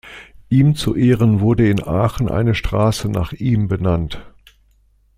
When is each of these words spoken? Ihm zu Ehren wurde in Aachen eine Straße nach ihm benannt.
Ihm 0.49 0.73
zu 0.75 0.95
Ehren 0.95 1.41
wurde 1.41 1.69
in 1.69 1.79
Aachen 1.83 2.27
eine 2.27 2.55
Straße 2.55 3.07
nach 3.07 3.33
ihm 3.33 3.67
benannt. 3.67 4.19